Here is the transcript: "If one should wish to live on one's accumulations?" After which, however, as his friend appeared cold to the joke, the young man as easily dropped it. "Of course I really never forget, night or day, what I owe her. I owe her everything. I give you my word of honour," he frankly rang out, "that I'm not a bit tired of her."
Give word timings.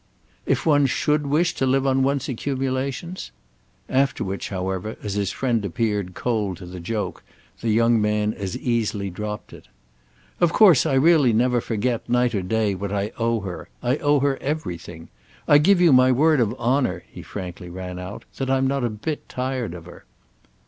"If 0.47 0.65
one 0.65 0.87
should 0.87 1.27
wish 1.27 1.53
to 1.53 1.67
live 1.67 1.85
on 1.85 2.01
one's 2.01 2.27
accumulations?" 2.27 3.29
After 3.87 4.23
which, 4.23 4.49
however, 4.49 4.95
as 5.03 5.13
his 5.13 5.29
friend 5.31 5.63
appeared 5.63 6.15
cold 6.15 6.57
to 6.57 6.65
the 6.65 6.79
joke, 6.79 7.21
the 7.59 7.69
young 7.69 8.01
man 8.01 8.33
as 8.33 8.57
easily 8.57 9.11
dropped 9.11 9.53
it. 9.53 9.67
"Of 10.39 10.51
course 10.53 10.87
I 10.87 10.95
really 10.95 11.33
never 11.33 11.61
forget, 11.61 12.09
night 12.09 12.33
or 12.33 12.41
day, 12.41 12.73
what 12.73 12.91
I 12.91 13.11
owe 13.19 13.41
her. 13.41 13.69
I 13.83 13.97
owe 13.97 14.21
her 14.21 14.37
everything. 14.37 15.09
I 15.47 15.59
give 15.59 15.79
you 15.79 15.93
my 15.93 16.11
word 16.11 16.39
of 16.39 16.55
honour," 16.55 17.03
he 17.07 17.21
frankly 17.21 17.69
rang 17.69 17.99
out, 17.99 18.25
"that 18.37 18.49
I'm 18.49 18.65
not 18.65 18.83
a 18.83 18.89
bit 18.89 19.29
tired 19.29 19.75
of 19.75 19.85
her." 19.85 20.05